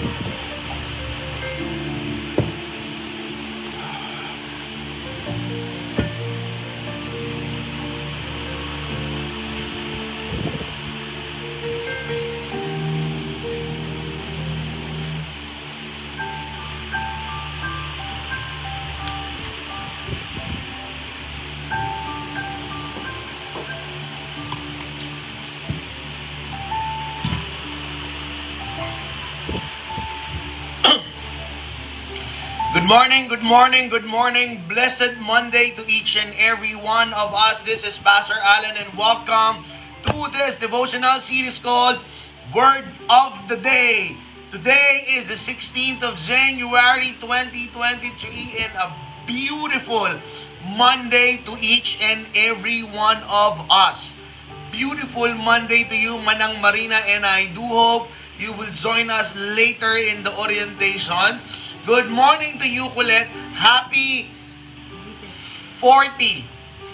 [0.00, 0.29] you
[32.90, 34.66] morning, good morning, good morning.
[34.66, 37.60] Blessed Monday to each and every one of us.
[37.60, 39.62] This is Pastor Allen and welcome
[40.10, 42.02] to this devotional series called
[42.50, 44.18] Word of the Day.
[44.50, 48.90] Today is the 16th of January 2023 and a
[49.22, 50.10] beautiful
[50.74, 54.18] Monday to each and every one of us.
[54.74, 59.94] Beautiful Monday to you, Manang Marina, and I do hope you will join us later
[59.94, 61.38] in the orientation.
[61.90, 63.26] Good morning to you, Colette.
[63.58, 64.30] Happy
[65.82, 66.46] 40.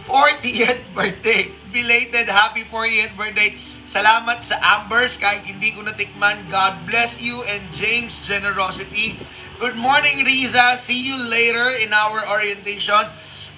[0.09, 1.53] 40th birthday.
[1.69, 3.61] Belated happy 40th birthday.
[3.85, 6.49] Salamat sa Ambers kahit hindi ko natikman.
[6.49, 9.21] God bless you and James generosity.
[9.61, 10.81] Good morning, Riza.
[10.81, 13.05] See you later in our orientation.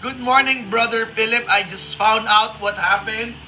[0.03, 1.47] Good morning, Brother Philip.
[1.47, 3.39] I just found out what happened.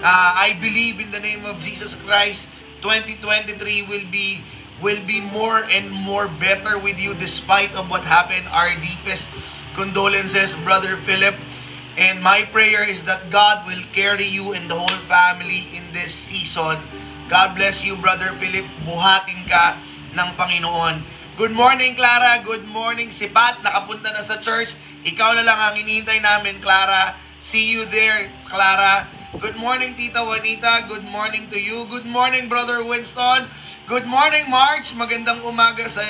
[0.00, 2.48] Uh, I believe in the name of Jesus Christ,
[2.80, 4.40] 2023 will be
[4.84, 8.44] will be more and more better with you despite of what happened.
[8.52, 9.32] Our deepest
[9.72, 11.32] condolences, Brother Philip.
[11.96, 16.12] And my prayer is that God will carry you and the whole family in this
[16.12, 16.84] season.
[17.32, 18.68] God bless you, Brother Philip.
[18.84, 19.80] Buhatin ka
[20.12, 21.00] ng Panginoon.
[21.40, 22.44] Good morning, Clara.
[22.44, 23.64] Good morning, si Pat.
[23.64, 24.76] Nakapunta na sa church.
[25.08, 27.16] Ikaw na lang ang hinihintay namin, Clara.
[27.40, 29.08] See you there, Clara.
[29.34, 30.86] Good morning, Tita Juanita.
[30.86, 31.90] Good morning to you.
[31.90, 33.50] Good morning, Brother Winston.
[33.90, 34.94] Good morning, March.
[34.94, 36.06] Magandang umaga sa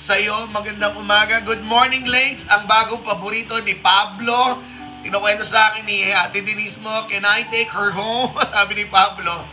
[0.00, 0.48] sa iyo.
[0.48, 1.44] Magandang umaga.
[1.44, 2.40] Good morning, Late.
[2.48, 4.56] Ang bagong paborito ni Pablo.
[5.04, 8.32] Kinukwento sa akin ni Ate Denise mo, can I take her home?
[8.56, 9.44] Sabi ni Pablo.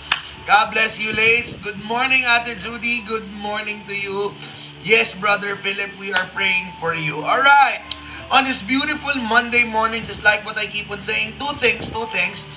[0.47, 1.59] God bless you, Lates.
[1.59, 3.03] Good morning, Ate Judy.
[3.03, 4.31] Good morning to you.
[4.79, 7.19] Yes, Brother Philip, we are praying for you.
[7.19, 7.83] All right.
[8.31, 12.05] On this beautiful Monday morning, just like what I keep on saying, two things, two
[12.13, 12.47] things.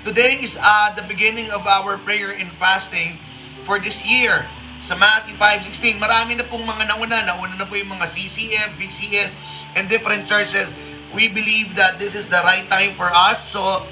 [0.00, 3.20] Today is uh, the beginning of our prayer and fasting
[3.68, 4.48] for this year
[4.80, 7.20] sa Matthew 5.16, marami na pong mga nauna.
[7.20, 9.28] Nauna na po yung mga CCF, BCF,
[9.76, 10.72] and different churches.
[11.12, 13.44] We believe that this is the right time for us.
[13.44, 13.84] So,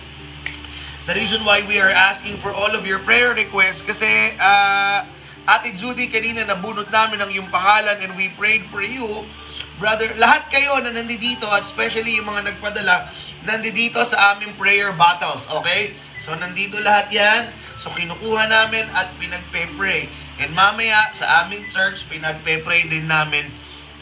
[1.04, 5.04] the reason why we are asking for all of your prayer requests, kasi uh,
[5.44, 9.28] Ate Judy, kanina nabunot namin ang iyong pangalan and we prayed for you.
[9.78, 13.08] Brother, lahat kayo na nandito, at especially yung mga nagpadala,
[13.46, 15.94] nandito sa aming prayer battles, okay?
[16.26, 17.54] So, nandito lahat yan.
[17.78, 20.10] So, kinukuha namin at pinagpe-pray.
[20.38, 23.50] And mamaya sa aming church, pinagpe-pray din namin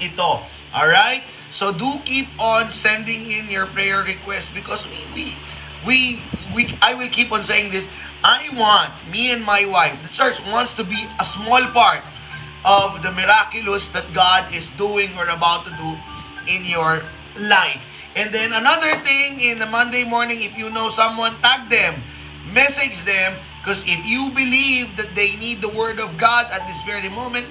[0.00, 0.44] ito.
[0.72, 1.24] Alright?
[1.56, 5.24] So do keep on sending in your prayer requests because we, we,
[5.86, 5.98] we,
[6.52, 7.88] we, I will keep on saying this.
[8.20, 12.04] I want, me and my wife, the church wants to be a small part
[12.64, 15.90] of the miraculous that God is doing or about to do
[16.50, 17.02] in your
[17.38, 17.82] life.
[18.16, 22.00] And then another thing in the Monday morning, if you know someone, tag them,
[22.52, 23.36] message them,
[23.66, 27.50] Because if you believe that they need the Word of God at this very moment,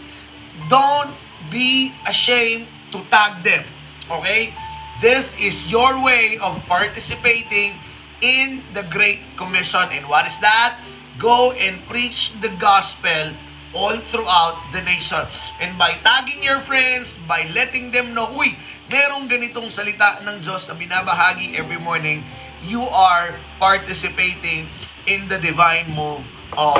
[0.72, 1.12] don't
[1.52, 3.68] be ashamed to tag them.
[4.08, 4.56] Okay?
[5.04, 7.76] This is your way of participating
[8.24, 9.84] in the Great Commission.
[9.92, 10.80] And what is that?
[11.20, 13.36] Go and preach the gospel
[13.76, 15.22] all throughout the nation.
[15.60, 18.56] And by tagging your friends, by letting them know, uy,
[18.88, 22.24] merong ganitong salita ng Diyos na binabahagi every morning,
[22.64, 24.66] you are participating
[25.06, 26.24] in the divine move
[26.56, 26.80] of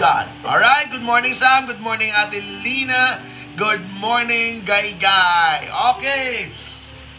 [0.00, 0.26] God.
[0.42, 3.20] Alright, good morning Sam, good morning Ate Lina,
[3.54, 5.68] good morning Guy Guy.
[5.94, 6.50] Okay,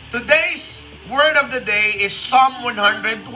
[0.09, 3.29] today's word of the day is Psalm 112.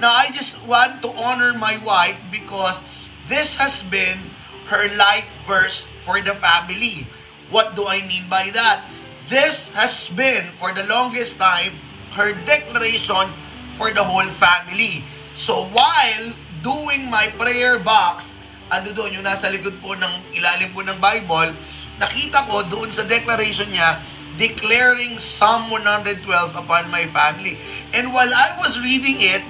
[0.00, 2.80] Now, I just want to honor my wife because
[3.28, 4.29] this has been
[4.70, 7.02] her life verse for the family.
[7.50, 8.86] What do I mean by that?
[9.26, 11.74] This has been, for the longest time,
[12.14, 13.34] her declaration
[13.74, 15.02] for the whole family.
[15.34, 16.30] So while
[16.62, 18.34] doing my prayer box,
[18.70, 21.54] ano doon, yung nasa likod po ng ilalim po ng Bible,
[21.98, 23.98] nakita ko doon sa declaration niya,
[24.38, 26.22] declaring Psalm 112
[26.54, 27.58] upon my family.
[27.90, 29.42] And while I was reading it,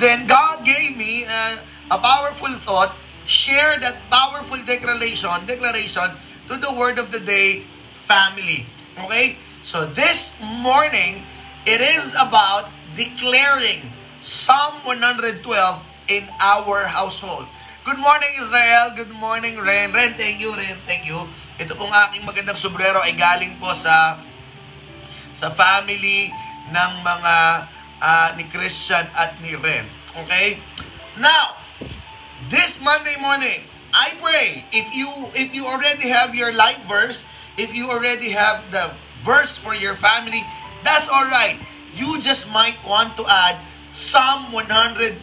[0.00, 1.60] then God gave me a,
[1.92, 2.96] a powerful thought,
[3.32, 6.12] share that powerful declaration, declaration
[6.52, 7.64] to the word of the day,
[8.04, 8.68] family.
[9.08, 9.40] Okay?
[9.64, 11.24] So this morning,
[11.64, 13.88] it is about declaring
[14.20, 15.40] Psalm 112
[16.12, 17.48] in our household.
[17.88, 18.92] Good morning, Israel.
[18.94, 19.96] Good morning, Ren.
[19.96, 20.76] Ren, thank you, Ren.
[20.84, 21.24] Thank you.
[21.56, 24.20] Ito pong aking magandang sombrero ay galing po sa
[25.32, 26.30] sa family
[26.70, 27.34] ng mga
[27.98, 29.88] uh, ni Christian at ni Ren.
[30.14, 30.60] Okay?
[31.18, 31.61] Now,
[32.52, 33.64] this Monday morning,
[33.96, 37.24] I pray if you if you already have your life verse,
[37.56, 38.92] if you already have the
[39.24, 40.44] verse for your family,
[40.84, 41.56] that's all right.
[41.96, 43.56] You just might want to add
[43.96, 45.16] Psalm 112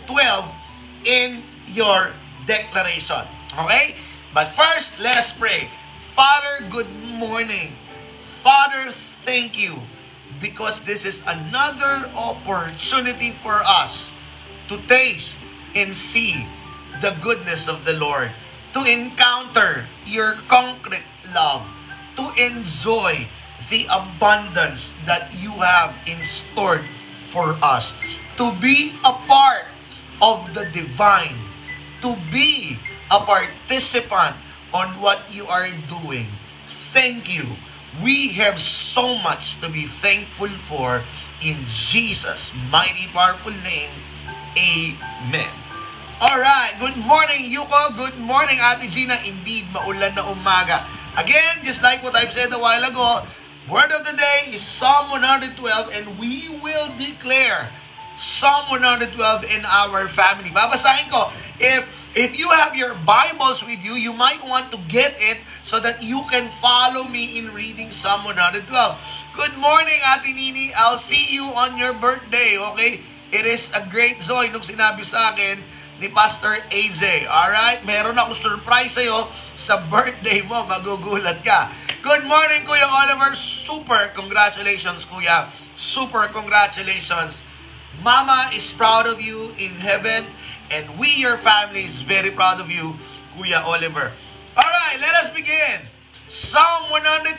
[1.06, 2.18] in your
[2.50, 3.22] declaration.
[3.54, 3.94] Okay?
[4.34, 5.70] But first, let us pray.
[6.18, 7.78] Father, good morning.
[8.42, 8.90] Father,
[9.22, 9.78] thank you
[10.42, 14.10] because this is another opportunity for us
[14.66, 15.46] to taste
[15.78, 16.50] and see
[17.02, 18.32] the goodness of the Lord,
[18.74, 21.66] to encounter your concrete love,
[22.16, 23.28] to enjoy
[23.70, 26.84] the abundance that you have in store
[27.30, 27.94] for us,
[28.38, 29.66] to be a part
[30.22, 31.38] of the divine
[32.02, 32.80] to be
[33.12, 34.36] a participant
[34.74, 36.28] on what you are doing.
[36.94, 37.46] Thank you.
[38.04, 41.04] We have so much to be thankful for
[41.42, 43.90] in Jesus' mighty powerful name.
[44.58, 45.69] Amen.
[46.20, 49.16] Alright, good morning Yuko, good morning Ate Gina.
[49.24, 50.84] Indeed, maulan na umaga.
[51.16, 53.24] Again, just like what I've said a while ago,
[53.72, 55.56] word of the day is Psalm 112
[55.96, 57.72] and we will declare
[58.20, 59.16] Psalm 112
[59.48, 60.52] in our family.
[60.52, 61.88] Babasahin ko, if
[62.20, 66.04] if you have your Bibles with you, you might want to get it so that
[66.04, 68.68] you can follow me in reading Psalm 112.
[69.40, 70.76] Good morning, Ate Nini.
[70.76, 73.08] I'll see you on your birthday, okay?
[73.32, 75.62] It is a great joy nung sinabi sa akin
[76.00, 77.28] ni Pastor AJ.
[77.28, 77.84] Alright?
[77.84, 79.28] Meron akong surprise sa'yo
[79.60, 80.64] sa birthday mo.
[80.66, 81.70] Magugulat ka.
[82.00, 83.36] Good morning, Kuya Oliver.
[83.36, 85.52] Super congratulations, Kuya.
[85.76, 87.44] Super congratulations.
[88.00, 90.24] Mama is proud of you in heaven,
[90.72, 92.96] and we, your family, is very proud of you,
[93.36, 94.16] Kuya Oliver.
[94.56, 95.84] All right, let us begin.
[96.32, 97.36] Psalm 112,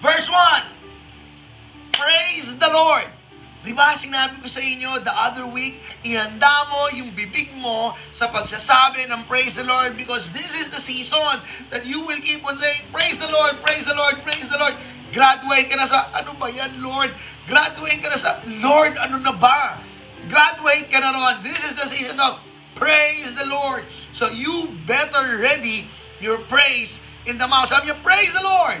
[0.00, 0.62] verse 1.
[1.92, 3.15] Praise the Lord.
[3.66, 8.30] Di ba, sinabi ko sa inyo the other week, ihanda mo yung bibig mo sa
[8.30, 11.42] pagsasabi ng praise the Lord because this is the season
[11.74, 14.78] that you will keep on saying, praise the Lord, praise the Lord, praise the Lord.
[15.10, 17.10] Graduate ka na sa, ano ba yan, Lord?
[17.50, 19.82] Graduate ka na sa, Lord, ano na ba?
[20.30, 21.42] Graduate ka na ron.
[21.42, 22.38] This is the season of
[22.78, 23.82] praise the Lord.
[24.14, 25.90] So you better ready
[26.22, 27.70] your praise in the mouth.
[27.70, 28.78] Sabi niya, praise the Lord.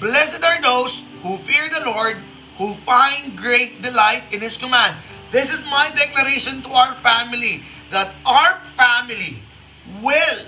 [0.00, 2.16] Blessed are those who fear the Lord,
[2.58, 4.98] who find great delight in His command.
[5.30, 9.38] This is my declaration to our family, that our family
[10.02, 10.44] will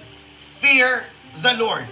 [0.58, 1.04] fear
[1.40, 1.86] the Lord.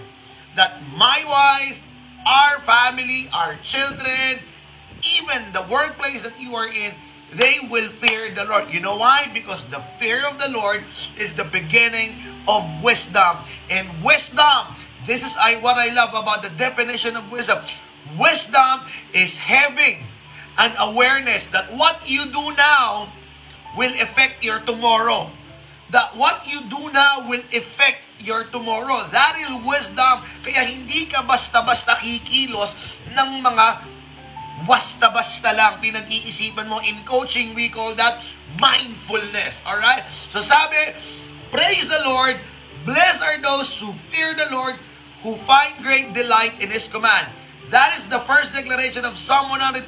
[0.55, 1.81] That my wife,
[2.27, 4.43] our family, our children,
[5.17, 6.93] even the workplace that you are in,
[7.31, 8.73] they will fear the Lord.
[8.73, 9.29] You know why?
[9.33, 10.83] Because the fear of the Lord
[11.17, 12.15] is the beginning
[12.47, 13.37] of wisdom.
[13.69, 14.75] And wisdom,
[15.05, 17.63] this is what I love about the definition of wisdom.
[18.19, 18.81] Wisdom
[19.13, 20.08] is having
[20.59, 23.07] an awareness that what you do now
[23.79, 25.31] will affect your tomorrow.
[25.89, 29.07] That what you do now will affect your tomorrow.
[29.09, 30.27] That is wisdom.
[30.43, 32.75] Kaya hindi ka basta-basta kikilos
[33.15, 33.87] ng mga
[34.67, 36.83] basta-basta lang pinag-iisipan mo.
[36.83, 38.19] In coaching, we call that
[38.59, 39.63] mindfulness.
[39.63, 40.03] Alright?
[40.35, 40.91] So sabi,
[41.55, 42.35] praise the Lord,
[42.83, 44.75] blessed are those who fear the Lord,
[45.23, 47.31] who find great delight in His command.
[47.71, 49.87] That is the first declaration of Psalm 112.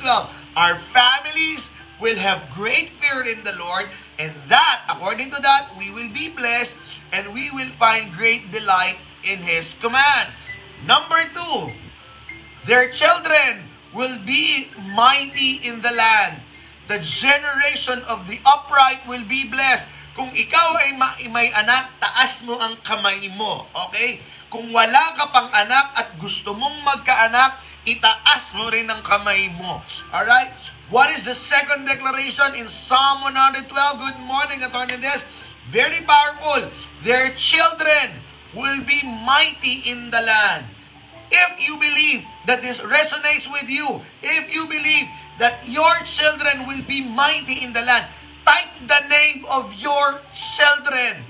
[0.55, 3.88] Our families will have great fear in the Lord,
[4.20, 6.75] and that, according to that, we will be blessed,
[7.15, 10.34] and we will find great delight in His command.
[10.84, 11.72] Number two,
[12.65, 16.43] their children will be mighty in the land.
[16.91, 19.88] The generation of the upright will be blessed.
[20.12, 23.72] Kung ikaw ay ma- may anak, taas mo ang kamay mo.
[23.88, 24.20] Okay?
[24.51, 29.81] Kung wala ka pang anak at gusto mong magkaanak, itaas mo rin ang kamay mo.
[30.13, 30.53] Alright?
[30.91, 33.63] What is the second declaration in Psalm 112?
[33.71, 35.23] Good morning, Attorney Des.
[35.71, 36.67] Very powerful.
[37.01, 38.19] Their children
[38.51, 40.67] will be mighty in the land.
[41.31, 45.07] If you believe that this resonates with you, if you believe
[45.39, 48.11] that your children will be mighty in the land,
[48.43, 51.23] type the name of your children.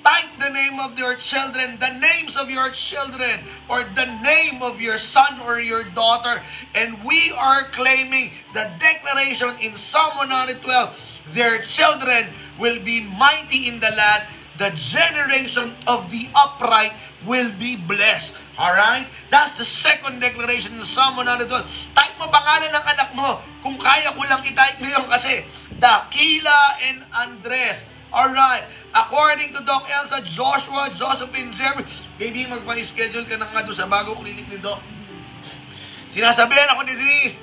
[0.00, 4.80] Type the name of your children, the names of your children, or the name of
[4.80, 6.40] your son or your daughter.
[6.74, 12.26] And we are claiming the declaration in Psalm 112 their children
[12.58, 14.26] will be mighty in the land.
[14.58, 16.92] The generation of the upright
[17.24, 18.36] will be blessed.
[18.60, 19.08] Alright?
[19.32, 21.48] That's the second declaration ng Psalm 112.
[21.96, 23.40] Type mo pangalan ng anak mo.
[23.64, 25.48] Kung kaya ko lang i-type ngayon kasi
[25.80, 27.88] Dakila and Andres.
[28.10, 28.66] Alright.
[28.90, 31.86] According to Doc Elsa, Joshua, Josephine, Jeremy,
[32.18, 34.82] hindi magpa-schedule ka na nga doon sa bagong clinic ni Doc.
[36.10, 37.38] Sinasabihan ako ni Denise,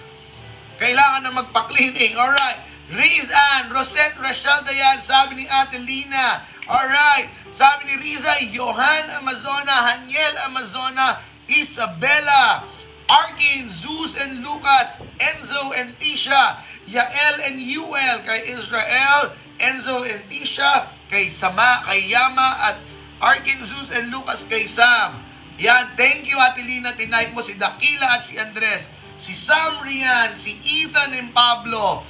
[0.76, 2.20] kailangan na magpa-cleaning.
[2.20, 2.60] Alright.
[2.92, 6.44] Riz Ann, Rosette, Rachel Dayan, sabi ni Ate Lina.
[6.68, 7.32] Alright.
[7.56, 12.68] Sabi ni Riza, Johan Amazona, Haniel Amazona, Isabella,
[13.08, 16.60] Arkin, Zeus and Lucas, Enzo and Tisha,
[16.92, 22.78] Yael and Yuel, kay Israel, Enzo and Tisha, kay Sama, kay Yama, at
[23.22, 25.24] Arkin, Zeus and Lucas kay Sam.
[25.58, 30.38] Yan, thank you Ate Lina, tinipe mo si Dakila at si Andres, si Sam Rian,
[30.38, 32.06] si Ethan and Pablo,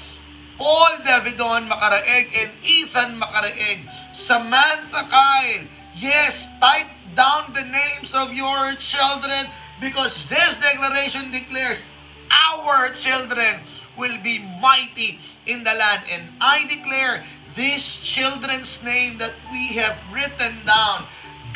[0.59, 5.63] Paul Davidon Makaraeg and Ethan Makaraeg, Samantha Kyle.
[5.95, 9.47] Yes, type down the names of your children
[9.79, 11.87] because this declaration declares
[12.29, 13.63] our children
[13.97, 16.03] will be mighty in the land.
[16.11, 17.23] And I declare
[17.57, 21.03] these children's name that we have written down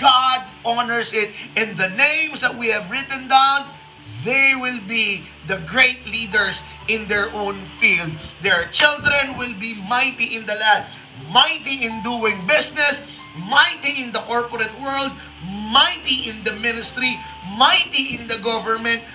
[0.02, 1.30] God honors it.
[1.56, 3.70] And the names that we have written down,
[4.26, 8.12] they will be the great leaders in their own field.
[8.42, 10.90] Their children will be mighty in the land,
[11.30, 12.98] mighty in doing business,
[13.38, 15.14] mighty in the corporate world,
[15.46, 17.14] mighty in the ministry,
[17.58, 19.06] mighty in the government,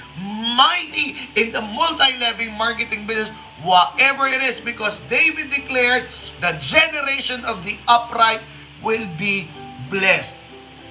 [0.55, 6.09] mighty in the multi-level marketing business, whatever it is, because David declared
[6.41, 8.41] the generation of the upright
[8.83, 9.49] will be
[9.91, 10.35] blessed.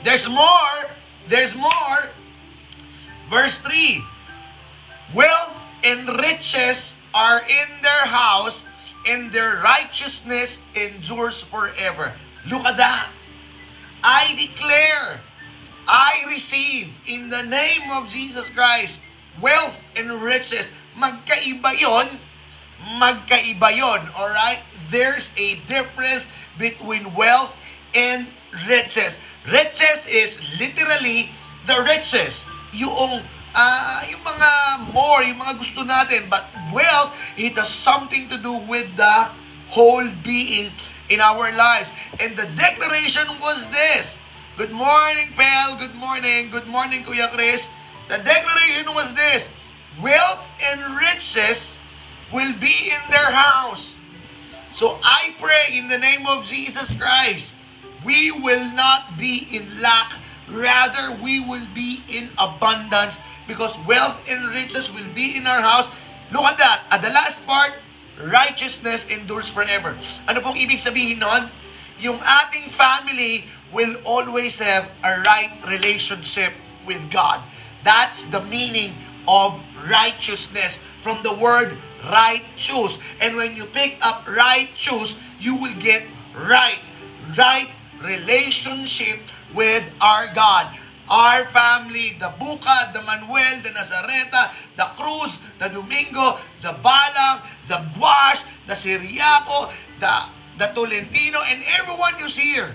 [0.03, 0.89] There's more.
[1.27, 2.09] There's more.
[3.29, 4.03] Verse 3.
[5.13, 8.67] Wealth and riches are in their house,
[9.07, 12.13] and their righteousness endures forever.
[12.49, 13.09] Look at that.
[14.03, 15.21] I declare,
[15.87, 19.01] I receive in the name of Jesus Christ,
[19.41, 20.71] wealth and riches.
[20.97, 22.19] Magkaiba yon.
[22.85, 24.05] Magkaiba yon.
[24.13, 24.61] Alright?
[24.93, 27.57] There's a difference between wealth
[27.97, 28.27] and
[28.69, 29.17] riches.
[29.49, 31.33] Riches is literally
[31.65, 32.45] the riches.
[32.73, 34.49] Yung, uh, yung mga
[34.93, 36.29] more, yung mga gusto natin.
[36.29, 39.29] But wealth, it has something to do with the
[39.73, 40.69] whole being
[41.09, 41.89] in our lives.
[42.21, 44.21] And the declaration was this.
[44.57, 45.75] Good morning, Pel.
[45.75, 46.49] Good morning.
[46.53, 47.67] Good morning, Kuya Chris.
[48.07, 49.49] The declaration was this.
[49.99, 51.75] Wealth and riches
[52.35, 53.95] will be in their house.
[54.75, 57.55] So I pray in the name of Jesus Christ
[58.05, 60.13] we will not be in lack.
[60.47, 63.17] Rather, we will be in abundance
[63.49, 65.89] because wealth and riches will be in our house.
[66.31, 66.85] Look at that.
[66.91, 67.73] At the last part,
[68.21, 69.97] righteousness endures forever.
[70.29, 71.49] Ano pong ibig sabihin nun?
[71.97, 76.53] Yung ating family will always have a right relationship
[76.85, 77.41] with God.
[77.81, 78.93] That's the meaning
[79.25, 79.57] of
[79.89, 81.73] righteousness from the word
[82.09, 82.99] righteous.
[83.21, 86.03] And when you pick up righteous, you will get
[86.35, 86.79] right.
[87.37, 87.69] Right
[88.01, 89.19] relationship
[89.53, 90.77] with our God.
[91.07, 97.77] Our family, the Buka, the Manuel, the Nazareta, the Cruz, the Domingo, the Balang, the
[97.93, 100.15] Guash, the Siriaco, the,
[100.57, 102.73] the Tolentino, and everyone who's here.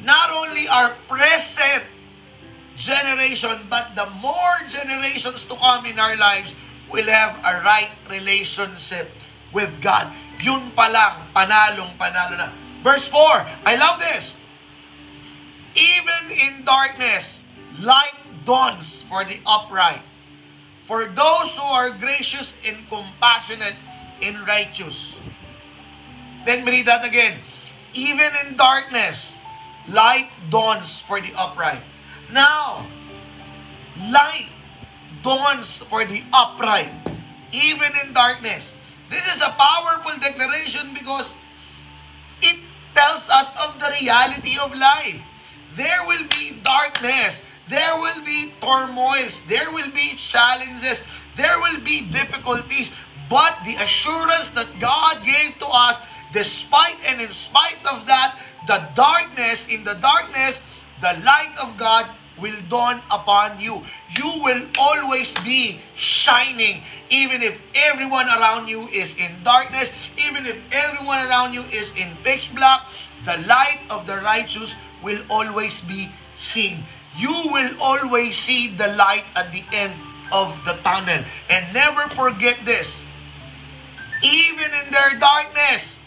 [0.00, 1.84] Not only our present
[2.76, 6.54] generation, but the more generations to come in our lives
[6.92, 9.10] will have a right relationship
[9.52, 10.12] with God.
[10.44, 12.52] Yun pa lang, panalong panalo na.
[12.84, 14.36] Verse 4, I love this.
[15.72, 17.40] Even in darkness,
[17.80, 20.02] light dawns for the upright.
[20.84, 23.78] For those who are gracious and compassionate
[24.20, 25.16] and righteous.
[26.44, 27.38] Let me read that again.
[27.94, 29.38] Even in darkness,
[29.88, 31.80] light dawns for the upright.
[32.34, 32.84] Now,
[34.10, 34.50] light
[35.22, 36.90] dawns for the upright,
[37.52, 38.74] even in darkness.
[39.10, 41.34] This is a powerful declaration because
[42.42, 42.58] it
[42.94, 45.22] tells us of the reality of life.
[45.74, 47.42] There will be darkness.
[47.68, 49.42] There will be turmoils.
[49.48, 51.04] There will be challenges.
[51.36, 52.90] There will be difficulties.
[53.30, 55.96] But the assurance that God gave to us,
[56.32, 58.36] despite and in spite of that,
[58.66, 60.60] the darkness, in the darkness,
[61.00, 63.82] the light of God will dawn upon you.
[64.16, 70.58] You will always be shining, even if everyone around you is in darkness, even if
[70.72, 72.88] everyone around you is in pitch black,
[73.24, 76.84] the light of the righteous will always be seen.
[77.16, 79.92] You will always see the light at the end
[80.32, 81.24] of the tunnel.
[81.50, 83.04] And never forget this.
[84.24, 86.00] Even in their darkness,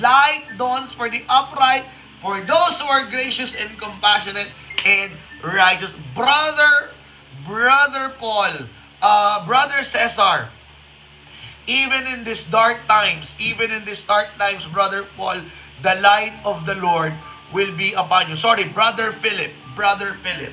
[0.00, 1.84] light dawns for the upright,
[2.20, 4.48] for those who are gracious and compassionate
[4.84, 5.92] and righteous.
[6.14, 6.90] Brother,
[7.46, 8.68] Brother Paul,
[9.02, 10.48] uh, Brother Cesar,
[11.66, 15.40] even in these dark times, even in these dark times, Brother Paul,
[15.82, 17.14] the light of the Lord
[17.52, 18.36] will be upon you.
[18.36, 19.52] Sorry, Brother Philip.
[19.74, 20.52] Brother Philip.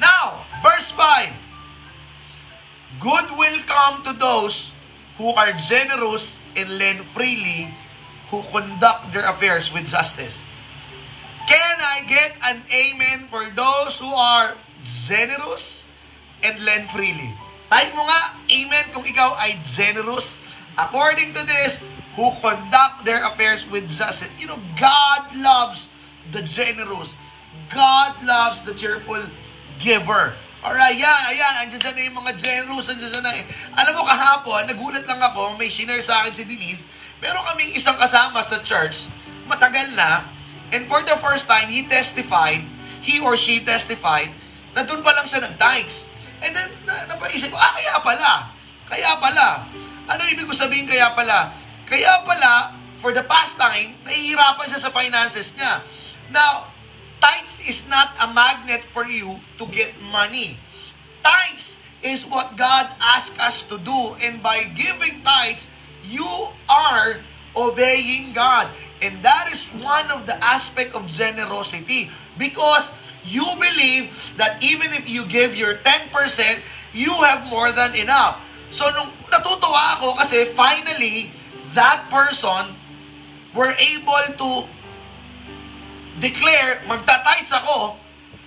[0.00, 1.30] Now, verse 5.
[3.00, 4.72] Good will come to those
[5.16, 7.74] who are generous and lend freely,
[8.30, 10.47] who conduct their affairs with justice.
[11.48, 14.52] Can I get an amen for those who are
[14.84, 15.88] generous
[16.44, 17.32] and lend freely?
[17.72, 20.44] Type mo nga, amen kung ikaw ay generous.
[20.76, 21.80] According to this,
[22.18, 24.28] who conduct their affairs with justice.
[24.42, 25.86] You know, God loves
[26.34, 27.14] the generous.
[27.70, 29.22] God loves the cheerful
[29.78, 30.34] giver.
[30.58, 33.46] Alright, yan, ayan, andyan dyan na yung mga generous, andyan dyan na.
[33.78, 36.82] Alam mo, kahapon, nagulat lang ako, may shiner sa akin si Denise,
[37.22, 39.06] meron kaming isang kasama sa church,
[39.46, 40.26] matagal na,
[40.72, 42.60] and for the first time, he testified,
[43.00, 44.28] he or she testified,
[44.76, 46.04] na doon pa lang siya nag-tithes.
[46.44, 48.32] And then, na, napaisip ah, kaya pala,
[48.86, 49.48] kaya pala.
[50.08, 51.50] Ano ibig ko sabihin kaya pala?
[51.88, 55.80] Kaya pala, for the past time, nahihirapan siya sa finances niya.
[56.28, 56.68] Now,
[57.18, 60.60] tithes is not a magnet for you to get money.
[61.24, 64.14] Tithes is what God asks us to do.
[64.22, 65.66] And by giving tithes,
[66.06, 66.28] you
[66.68, 67.24] are
[67.56, 68.70] obeying God.
[69.02, 72.10] And that is one of the aspect of generosity.
[72.38, 76.10] Because you believe that even if you give your 10%,
[76.94, 78.40] you have more than enough.
[78.70, 81.32] So, nung natutuwa ako kasi finally,
[81.72, 82.76] that person
[83.56, 84.50] were able to
[86.20, 87.96] declare, magtatize ako,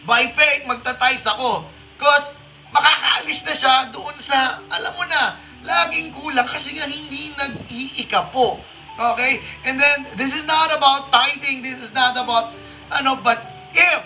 [0.05, 1.65] by faith, magtatize ako.
[1.97, 2.33] Because
[2.73, 8.57] makakaalis na siya doon sa, alam mo na, laging kulang kasi nga hindi nag-iika po.
[9.01, 9.41] Okay?
[9.65, 12.53] And then, this is not about tithing, this is not about,
[12.93, 13.41] ano, but
[13.73, 14.05] if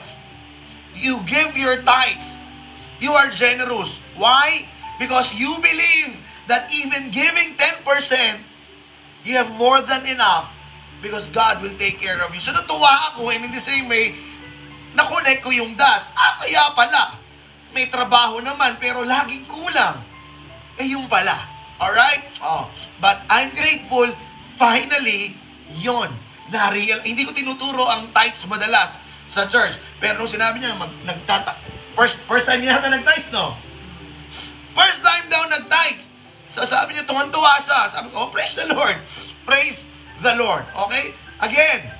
[0.95, 2.39] you give your tithes,
[2.99, 3.99] you are generous.
[4.15, 4.67] Why?
[4.99, 6.15] Because you believe
[6.47, 7.83] that even giving 10%,
[9.25, 10.53] you have more than enough
[11.01, 12.39] because God will take care of you.
[12.39, 14.15] So natuwa ako and in the same way,
[14.93, 16.13] nakonect ko yung das.
[16.15, 17.19] Ah, kaya pala.
[17.75, 19.99] May trabaho naman pero laging kulang.
[20.79, 21.35] Eh yung pala.
[21.81, 22.23] Alright?
[22.39, 22.71] Oh.
[23.03, 24.07] But I'm grateful,
[24.55, 25.35] finally,
[25.79, 26.11] yon
[26.51, 27.01] na-real.
[27.01, 29.77] Hindi ko tinuturo ang tithes madalas sa church.
[29.97, 31.57] Pero nung sinabi niya, mag, nagtata,
[31.97, 33.57] first, first time niya yata nag-tithes, no?
[34.75, 36.11] First time daw nag-tithes.
[36.53, 37.91] So sabi niya, tuwan-tuwa siya.
[37.91, 38.97] Sabi ko, oh, praise the Lord.
[39.43, 39.89] Praise
[40.23, 40.63] the Lord.
[40.87, 41.11] Okay?
[41.43, 41.91] Again,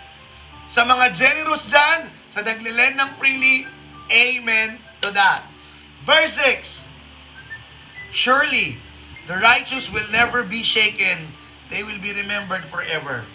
[0.71, 3.67] sa mga generous dyan, sa naglilend ng freely,
[4.11, 5.47] amen to that.
[6.03, 6.85] Verse 6,
[8.15, 8.79] Surely,
[9.27, 11.35] the righteous will never be shaken.
[11.69, 13.25] They will be remembered forever.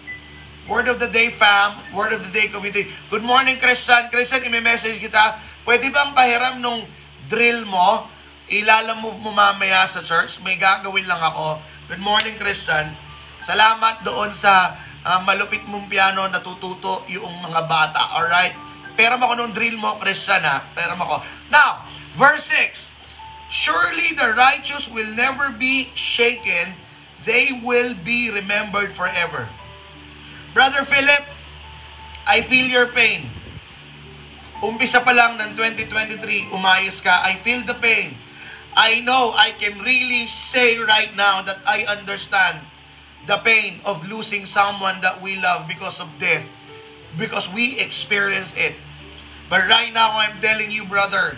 [0.71, 1.83] Word of the day, fam.
[1.91, 2.91] Word of the day, committee.
[3.11, 4.07] Good morning, Christian.
[4.13, 5.39] Christian, ime-message kita.
[5.67, 6.87] Pwede bang pahiram nung
[7.27, 8.07] drill mo
[8.51, 11.63] ilalamove mo mamaya sa church, may gagawin lang ako.
[11.87, 12.91] Good morning, Christian.
[13.47, 14.75] Salamat doon sa
[15.07, 18.19] uh, malupit mong piano natututo yung mga bata.
[18.19, 18.53] Alright?
[18.99, 20.67] Pera mo ko nung drill mo, Christian ha.
[20.75, 21.17] Pera mo ko.
[21.49, 21.87] Now,
[22.19, 22.91] verse 6.
[23.55, 26.75] Surely the righteous will never be shaken.
[27.25, 29.49] They will be remembered forever.
[30.55, 31.25] Brother Philip,
[32.27, 33.29] I feel your pain.
[34.61, 37.23] Umpisa pa lang ng 2023, umayos ka.
[37.25, 38.17] I feel the pain.
[38.77, 42.65] I know I can really say right now that I understand
[43.27, 46.45] the pain of losing someone that we love because of death,
[47.19, 48.77] because we experience it.
[49.51, 51.37] But right now, I'm telling you, brother,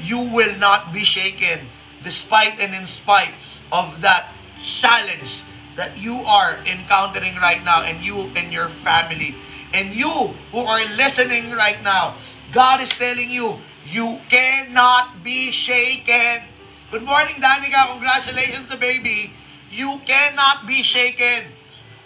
[0.00, 1.70] you will not be shaken
[2.02, 3.32] despite and in spite
[3.72, 4.33] of that
[4.64, 5.44] challenge
[5.76, 9.36] that you are encountering right now and you and your family.
[9.74, 12.14] And you who are listening right now,
[12.54, 16.46] God is telling you, you cannot be shaken.
[16.90, 17.90] Good morning, Danica.
[17.92, 19.34] Congratulations sa baby.
[19.74, 21.50] You cannot be shaken.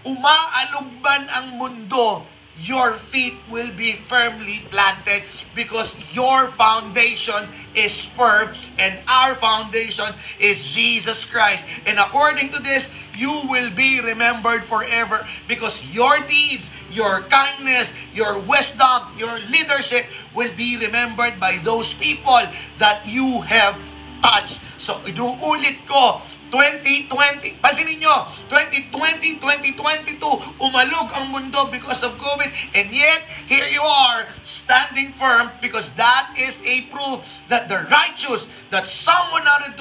[0.08, 2.24] Umaalugban ang mundo.
[2.62, 5.22] Your feet will be firmly planted
[5.54, 11.64] because your foundation is firm and our foundation is Jesus Christ.
[11.86, 18.38] And according to this, you will be remembered forever because your deeds, your kindness, your
[18.40, 22.42] wisdom, your leadership will be remembered by those people
[22.78, 23.78] that you have
[24.22, 30.18] touched So, inuulit ko, 2020, pansinin nyo, 2020, 2022,
[30.60, 36.32] umalog ang mundo because of COVID, and yet, here you are, standing firm, because that
[36.36, 39.80] is a proof that the righteous, that Psalm 112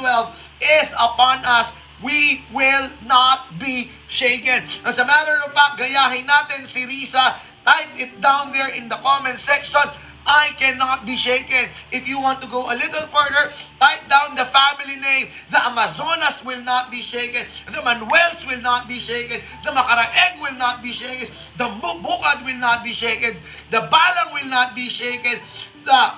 [0.82, 1.72] is upon us,
[2.04, 4.62] we will not be shaken.
[4.86, 8.96] As a matter of fact, gayahin natin si Risa, type it down there in the
[9.02, 9.84] comment section,
[10.28, 11.72] I cannot be shaken.
[11.90, 15.32] If you want to go a little further, type down the family name.
[15.50, 17.48] The Amazonas will not be shaken.
[17.72, 19.40] The Manuels will not be shaken.
[19.64, 21.32] The Makaraeg will not be shaken.
[21.56, 23.40] The Bukad will not be shaken.
[23.72, 25.40] The Balang will not be shaken.
[25.88, 26.12] The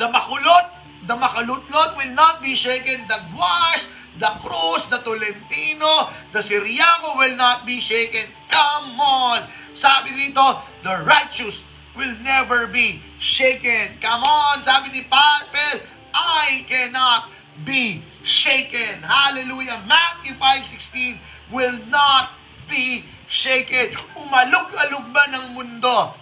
[0.00, 0.72] the Makulot,
[1.06, 3.06] the Makalutlot will not be shaken.
[3.06, 3.86] The Guash,
[4.18, 8.26] the Cruz, the Tolentino, the Siriaco will not be shaken.
[8.48, 9.46] Come on!
[9.74, 11.62] Sabi dito, the righteous
[11.96, 13.98] will never be shaken.
[14.00, 15.80] Come on, sabi ni Papel,
[16.14, 17.30] I cannot
[17.62, 19.02] be shaken.
[19.02, 19.82] Hallelujah.
[19.86, 21.18] Matthew 5.16
[21.54, 22.34] will not
[22.66, 23.94] be shaken.
[24.18, 26.14] Umalog-alog ba ng mundo?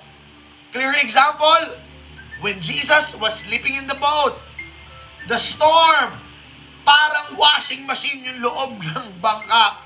[0.72, 1.76] Clear example,
[2.40, 4.36] when Jesus was sleeping in the boat,
[5.28, 6.16] the storm,
[6.84, 9.80] parang washing machine yung loob ng bangka.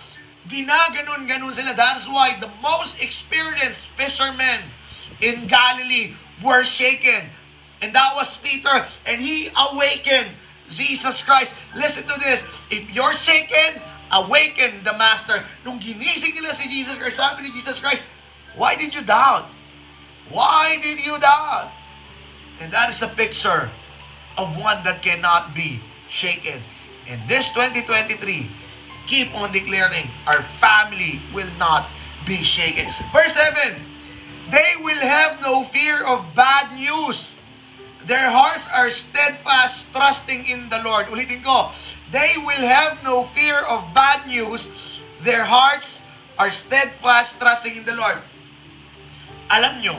[0.46, 1.74] Ginaganon-ganon sila.
[1.74, 4.62] That's why the most experienced fishermen
[5.20, 7.30] in Galilee were shaken.
[7.82, 8.86] And that was Peter.
[9.06, 10.30] And he awakened
[10.70, 11.54] Jesus Christ.
[11.76, 12.44] Listen to this.
[12.70, 13.80] If you're shaken,
[14.12, 15.44] awaken the Master.
[15.64, 18.02] Nung ginising nila si Jesus Christ, sabi ni Jesus Christ,
[18.56, 19.46] why did you doubt?
[20.30, 21.70] Why did you doubt?
[22.60, 23.70] And that is a picture
[24.38, 26.60] of one that cannot be shaken.
[27.06, 28.48] In this 2023,
[29.06, 31.86] keep on declaring, our family will not
[32.26, 32.90] be shaken.
[33.12, 33.78] Verse 7,
[34.46, 37.34] They will have no fear of bad news.
[38.06, 41.10] Their hearts are steadfast, trusting in the Lord.
[41.10, 41.74] Ulitin ko,
[42.14, 44.70] they will have no fear of bad news.
[45.26, 46.06] Their hearts
[46.38, 48.22] are steadfast, trusting in the Lord.
[49.50, 49.98] Alam nyo,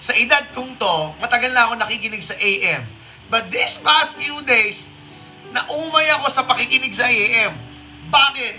[0.00, 2.88] sa edad kong to, matagal na ako nakikinig sa AM.
[3.28, 4.88] But this past few days,
[5.52, 7.52] naumay ako sa pakikinig sa AM.
[8.08, 8.56] Bakit?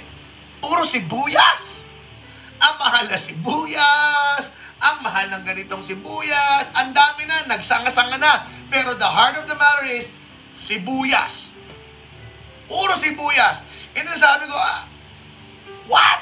[0.62, 1.75] Puro sibuyas
[2.60, 8.48] ang mahal na sibuyas, ang mahal ng ganitong sibuyas, ang dami na, nagsanga-sanga na.
[8.72, 10.14] Pero the heart of the matter is,
[10.56, 11.52] sibuyas.
[12.68, 13.62] Puro sibuyas.
[13.96, 14.88] And then sabi ko, ah,
[15.88, 16.22] what?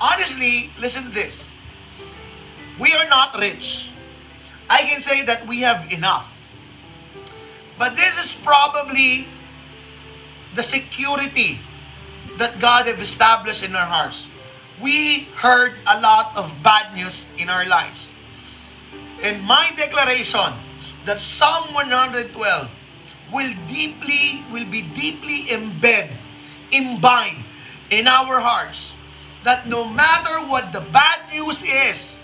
[0.00, 1.38] Honestly, listen this.
[2.80, 3.92] We are not rich.
[4.68, 6.32] I can say that we have enough.
[7.76, 9.28] But this is probably
[10.54, 11.60] the security
[12.38, 14.31] that God have established in our hearts
[14.80, 18.08] we heard a lot of bad news in our lives.
[19.22, 20.52] And my declaration
[21.04, 22.70] that Psalm 112
[23.32, 26.16] will deeply, will be deeply embedded,
[26.70, 27.42] imbibed
[27.90, 28.92] in our hearts.
[29.44, 32.20] That no matter what the bad news is,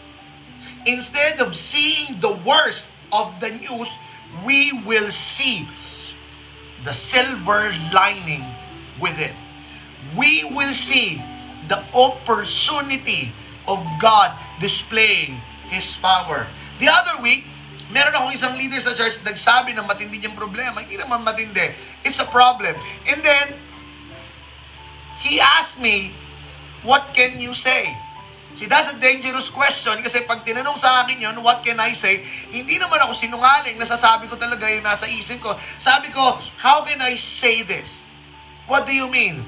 [0.87, 3.89] instead of seeing the worst of the news,
[4.45, 5.67] we will see
[6.85, 8.45] the silver lining
[9.01, 9.35] with it.
[10.17, 11.21] We will see
[11.69, 13.31] the opportunity
[13.69, 16.49] of God displaying His power.
[16.81, 17.45] The other week,
[17.93, 20.81] meron akong isang leader sa church nagsabi na matindi niyang problema.
[20.81, 21.73] Hindi naman matindi.
[22.05, 22.77] It's a problem.
[23.09, 23.47] And then,
[25.21, 26.15] he asked me,
[26.87, 27.91] what can you say?
[28.59, 32.27] See, that's a dangerous question kasi pag tinanong sa akin yon, what can I say?
[32.51, 33.79] Hindi naman ako sinungaling.
[33.79, 35.55] Nasasabi ko talaga yung nasa isip ko.
[35.79, 38.11] Sabi ko, how can I say this?
[38.67, 39.47] What do you mean?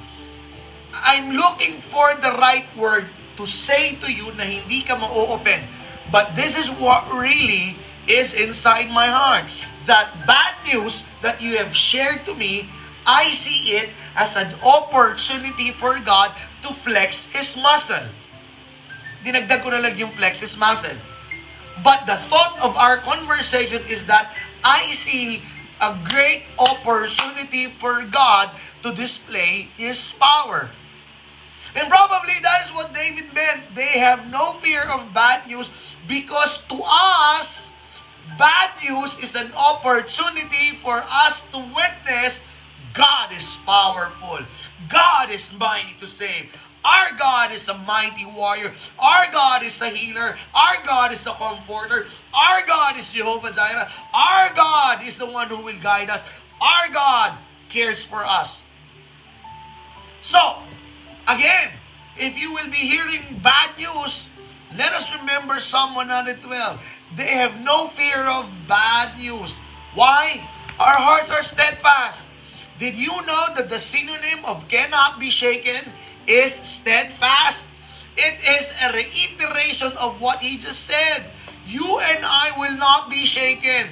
[0.94, 5.64] I'm looking for the right word to say to you na hindi ka ma-offend.
[6.11, 7.79] But this is what really
[8.11, 9.46] is inside my heart.
[9.87, 12.68] That bad news that you have shared to me,
[13.07, 18.11] I see it as an opportunity for God to flex His muscle.
[19.24, 20.98] Dinagdag ko na lang yung flex His muscle.
[21.81, 25.40] But the thought of our conversation is that I see
[25.81, 30.68] a great opportunity for God to display His power.
[31.77, 33.63] And probably that is what David meant.
[33.75, 35.69] They have no fear of bad news
[36.09, 37.71] because to us,
[38.39, 42.43] bad news is an opportunity for us to witness
[42.93, 44.41] God is powerful.
[44.89, 46.51] God is mighty to save.
[46.85, 48.73] Our God is a mighty warrior.
[48.99, 50.37] Our God is a healer.
[50.55, 52.07] Our God is a comforter.
[52.35, 53.91] Our God is Jehovah Jireh.
[54.15, 56.25] Our God is the one who will guide us.
[56.61, 57.37] Our God
[57.69, 58.63] cares for us.
[60.23, 60.57] So,
[61.31, 61.71] Again,
[62.19, 64.27] if you will be hearing bad news,
[64.77, 66.43] let us remember Psalm 112.
[67.14, 69.59] They have no fear of bad news.
[69.95, 70.43] Why?
[70.81, 72.27] Our hearts are steadfast.
[72.81, 75.93] Did you know that the synonym of cannot be shaken
[76.27, 77.69] is steadfast?
[78.16, 81.31] It is a reiteration of what he just said.
[81.64, 83.87] You and I will not be shaken.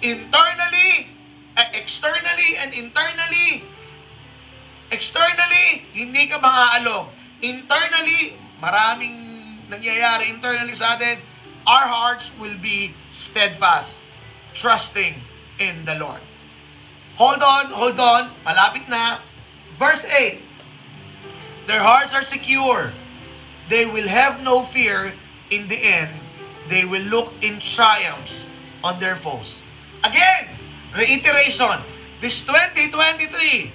[0.00, 1.12] Internally,
[1.52, 3.68] eh, externally, and internally,
[4.92, 7.08] Externally, hindi ka maaalog.
[7.40, 9.16] Internally, maraming
[9.72, 11.32] nangyayari internally sa atin.
[11.66, 13.98] our hearts will be steadfast,
[14.54, 15.14] trusting
[15.58, 16.20] in the Lord.
[17.16, 18.30] Hold on, hold on.
[18.44, 19.18] Malapit na.
[19.78, 20.40] Verse 8.
[21.66, 22.92] Their hearts are secure.
[23.68, 25.14] They will have no fear
[25.50, 26.10] in the end.
[26.68, 28.46] They will look in triumphs
[28.82, 29.62] on their foes.
[30.02, 30.50] Again,
[30.96, 31.78] reiteration.
[32.20, 33.70] This 2023,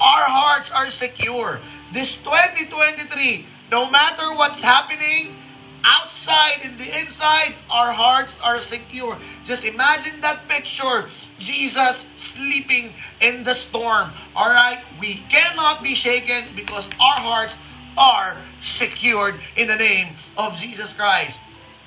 [0.00, 1.60] our hearts are secure.
[1.92, 5.36] This 2023, no matter what's happening,
[5.84, 9.16] outside and the inside, our hearts are secure.
[9.44, 11.08] Just imagine that picture.
[11.38, 14.10] Jesus sleeping in the storm.
[14.34, 14.82] All right?
[15.00, 17.58] We cannot be shaken because our hearts
[17.96, 21.40] are secured in the name of Jesus Christ.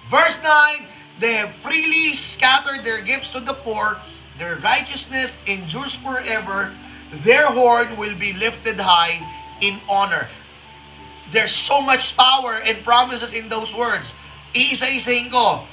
[0.10, 0.88] Verse 9,
[1.20, 3.98] they have freely scattered their gifts to the poor
[4.40, 6.72] Their righteousness endures forever.
[7.12, 9.22] Their horn will be lifted high
[9.62, 10.28] in honor.
[11.32, 14.14] There's so much power and promises in those words.
[14.54, 15.66] Isa-isahin ko,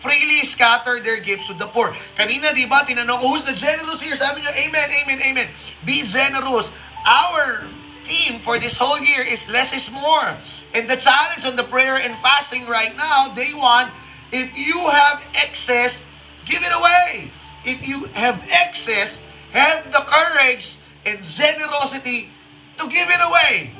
[0.00, 1.92] freely scatter their gifts to the poor.
[2.16, 4.16] Kanina, di ba, tinanong ko, who's the generous here?
[4.16, 5.48] Sabi niyo, amen, amen, amen.
[5.84, 6.72] Be generous.
[7.04, 7.68] Our
[8.04, 10.36] theme for this whole year is less is more.
[10.72, 13.92] And the challenge on the prayer and fasting right now, day one,
[14.32, 16.00] if you have excess,
[16.44, 17.30] give it away
[17.64, 19.23] if you have excess,
[19.54, 22.28] have the courage and generosity
[22.76, 23.70] to give it away.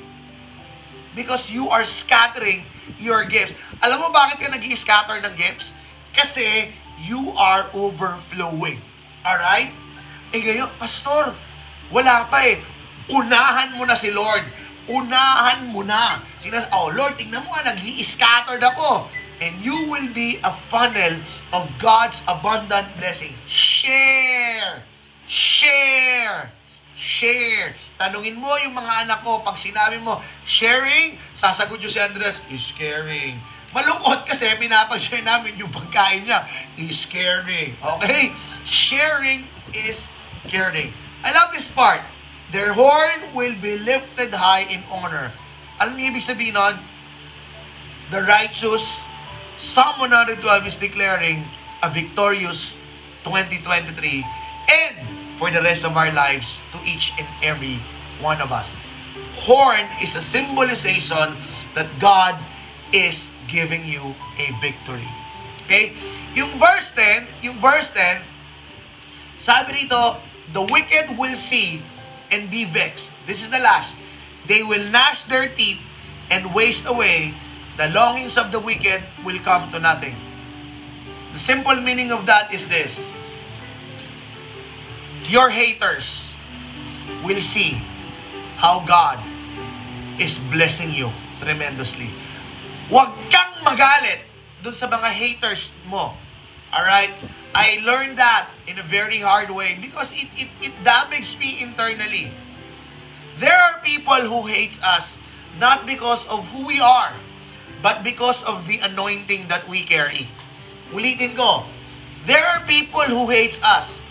[1.19, 2.65] Because you are scattering
[2.99, 3.59] your gifts.
[3.83, 5.75] Alam mo bakit ka nag scatter ng gifts?
[6.15, 6.71] Kasi
[7.03, 8.79] you are overflowing.
[9.27, 9.75] Alright?
[10.31, 11.35] Eh ngayon, Pastor,
[11.91, 12.63] wala pa eh.
[13.11, 14.47] Unahan mo na si Lord.
[14.87, 16.23] Unahan mo na.
[16.39, 19.11] Sinas, oh Lord, tingnan mo nga, nag scatter ako
[19.43, 21.19] and you will be a funnel
[21.51, 23.35] of God's abundant blessing.
[23.51, 24.94] Share!
[25.27, 26.53] Share!
[26.95, 27.75] Share!
[28.01, 32.73] Tanungin mo yung mga anak ko, pag sinabi mo, sharing, sasagot yung si Andres, is
[32.77, 33.41] caring.
[33.75, 36.47] Malungkot kasi pinapag-share namin yung pagkain niya.
[36.79, 37.75] Is caring.
[37.83, 38.31] Okay?
[38.63, 40.15] Sharing is
[40.47, 40.95] caring.
[41.27, 42.05] I love this part.
[42.55, 45.35] Their horn will be lifted high in honor.
[45.83, 46.79] Alam niyo ibig sabihin nun?
[48.15, 49.03] The righteous
[49.59, 50.39] Psalm 112
[50.71, 51.43] is declaring
[51.83, 52.79] a victorious
[53.27, 54.23] 2023
[54.71, 57.79] and for the rest of our lives to each and every
[58.21, 58.75] one of us.
[59.47, 61.37] Horn is a symbolization
[61.75, 62.39] that God
[62.93, 65.09] is giving you a victory.
[65.67, 65.93] Okay?
[66.35, 68.23] Yung verse 10, yung verse 10,
[69.39, 70.17] sabi rito,
[70.53, 71.83] the wicked will see
[72.31, 73.15] and be vexed.
[73.27, 73.99] This is the last.
[74.47, 75.81] They will gnash their teeth
[76.31, 77.35] and waste away
[77.77, 80.15] the longings of the wicked will come to nothing.
[81.35, 83.14] The simple meaning of that is this.
[85.25, 86.29] Your haters
[87.25, 87.81] will see
[88.61, 89.19] how God
[90.21, 91.09] is blessing you
[91.41, 92.13] tremendously.
[92.93, 94.21] Huwag kang magalit
[94.61, 96.13] dun sa mga haters mo.
[96.69, 97.17] Alright?
[97.57, 102.29] I learned that in a very hard way because it, it, it damaged me internally.
[103.41, 105.17] There are people who hate us
[105.57, 107.15] not because of who we are,
[107.81, 110.29] but because of the anointing that we carry.
[110.93, 111.65] Ulitin ko,
[112.27, 114.04] there are people who hates us.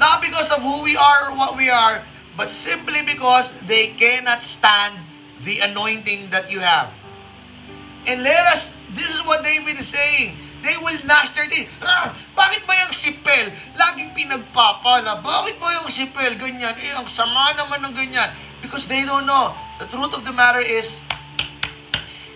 [0.00, 2.00] Not because of who we are or what we are,
[2.34, 4.96] but simply because they cannot stand
[5.44, 6.88] the anointing that you have.
[8.08, 10.40] And let us, this is what David is saying.
[10.64, 11.68] They will gnash their teeth.
[11.84, 13.52] Ah, bakit ba yung sipel?
[13.76, 15.20] Laging pinagpapala.
[15.20, 16.36] Bakit ba yung sipel?
[16.36, 16.76] Ganyan.
[16.80, 18.32] Eh, ang sama naman ng ganyan.
[18.60, 19.52] Because they don't know.
[19.80, 21.04] The truth of the matter is,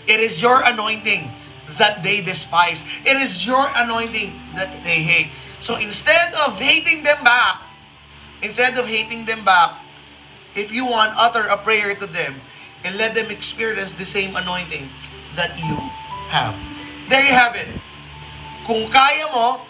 [0.07, 1.33] It is your anointing
[1.81, 2.85] that they despise.
[3.09, 5.33] It is your anointing that they hate.
[5.64, 7.57] So instead of hating them back,
[8.44, 9.72] instead of hating them back,
[10.53, 12.37] if you want, utter a prayer to them
[12.85, 14.92] and let them experience the same anointing
[15.40, 15.81] that you
[16.29, 16.53] have.
[17.09, 17.64] There you have it.
[18.68, 19.64] Kung kaya mo,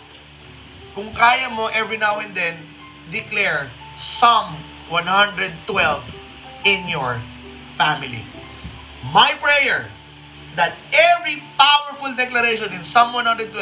[0.98, 2.59] kung kaya mo every now and then,
[3.14, 4.59] declare Psalm
[4.90, 5.46] 112
[6.66, 7.22] in your
[7.78, 8.26] family.
[9.14, 9.94] My prayer
[10.59, 13.54] that every powerful declaration in Psalm 112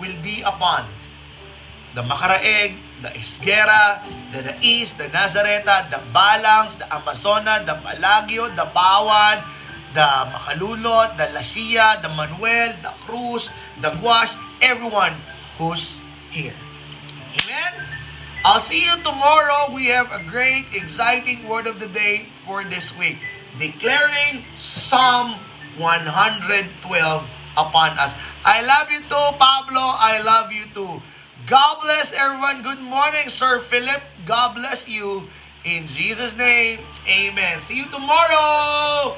[0.00, 0.88] will be upon
[1.98, 3.98] the Makaraeg, the Isgera,
[4.30, 9.42] the Nais, the Nazareta, the Balangs, the Amazona, the Palagyo, the Bawan,
[9.98, 13.50] the Makalulot, the Lasia, the Manuel, the Cruz,
[13.82, 15.10] the Guas, everyone
[15.58, 15.98] who's
[16.30, 16.54] here.
[17.42, 17.74] Amen?
[18.44, 19.74] I'll see you tomorrow.
[19.74, 23.18] We have a great, exciting word of the day for this week.
[23.58, 25.34] Declaring Psalm
[25.82, 26.62] 112
[27.58, 28.14] upon us.
[28.46, 29.82] I love you too, Pablo.
[29.98, 31.02] I love you too.
[31.48, 32.60] God bless everyone.
[32.60, 34.02] Good morning, Sir Philip.
[34.26, 35.22] God bless you.
[35.64, 37.62] In Jesus' name, amen.
[37.62, 39.16] See you tomorrow.